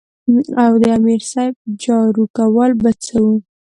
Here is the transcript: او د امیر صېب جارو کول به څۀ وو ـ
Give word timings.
او 0.63 0.71
د 0.81 0.83
امیر 0.97 1.21
صېب 1.31 1.55
جارو 1.83 2.23
کول 2.37 2.71
به 2.81 2.91
څۀ 3.05 3.17
وو 3.23 3.33
ـ 3.37 3.41